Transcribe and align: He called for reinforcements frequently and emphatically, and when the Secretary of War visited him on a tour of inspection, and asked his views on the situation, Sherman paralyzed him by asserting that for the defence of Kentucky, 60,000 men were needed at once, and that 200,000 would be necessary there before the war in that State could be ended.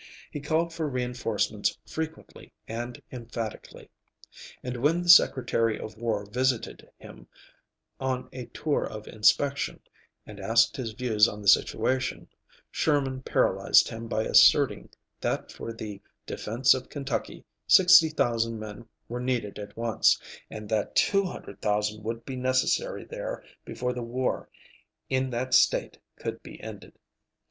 He 0.31 0.39
called 0.39 0.73
for 0.73 0.89
reinforcements 0.89 1.77
frequently 1.85 2.51
and 2.67 2.99
emphatically, 3.11 3.91
and 4.63 4.77
when 4.77 5.03
the 5.03 5.09
Secretary 5.09 5.79
of 5.79 5.95
War 5.95 6.25
visited 6.25 6.89
him 6.97 7.27
on 7.99 8.27
a 8.33 8.47
tour 8.47 8.83
of 8.83 9.07
inspection, 9.07 9.79
and 10.25 10.39
asked 10.39 10.75
his 10.75 10.93
views 10.93 11.27
on 11.27 11.43
the 11.43 11.47
situation, 11.47 12.27
Sherman 12.71 13.21
paralyzed 13.21 13.89
him 13.89 14.07
by 14.07 14.23
asserting 14.23 14.89
that 15.19 15.51
for 15.51 15.71
the 15.71 16.01
defence 16.25 16.73
of 16.73 16.89
Kentucky, 16.89 17.45
60,000 17.67 18.57
men 18.57 18.87
were 19.07 19.19
needed 19.21 19.59
at 19.59 19.77
once, 19.77 20.19
and 20.49 20.67
that 20.69 20.95
200,000 20.95 22.03
would 22.03 22.25
be 22.25 22.35
necessary 22.35 23.05
there 23.05 23.43
before 23.65 23.93
the 23.93 24.01
war 24.01 24.49
in 25.11 25.29
that 25.29 25.53
State 25.53 25.99
could 26.17 26.41
be 26.41 26.59
ended. 26.59 26.97